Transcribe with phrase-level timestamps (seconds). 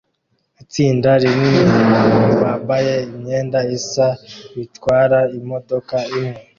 [0.63, 4.07] Itsinda rinini ryabantu bambaye imyenda isa
[4.55, 6.39] batwara imodoka imwe